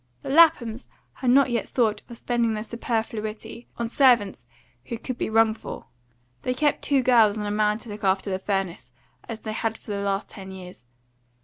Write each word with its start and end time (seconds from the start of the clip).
The 0.23 0.29
Laphams 0.29 0.87
had 1.13 1.29
not 1.29 1.51
yet 1.51 1.69
thought 1.69 2.01
of 2.09 2.17
spending 2.17 2.55
their 2.55 2.63
superfluity 2.63 3.67
on 3.77 3.87
servants 3.87 4.47
who 4.85 4.97
could 4.97 5.15
be 5.15 5.29
rung 5.29 5.53
for; 5.53 5.85
they 6.41 6.55
kept 6.55 6.81
two 6.81 7.03
girls 7.03 7.37
and 7.37 7.45
a 7.45 7.51
man 7.51 7.77
to 7.77 7.89
look 7.89 8.03
after 8.03 8.31
the 8.31 8.39
furnace, 8.39 8.91
as 9.29 9.41
they 9.41 9.53
had 9.53 9.77
for 9.77 9.91
the 9.91 10.01
last 10.01 10.27
ten 10.27 10.49
years. 10.49 10.83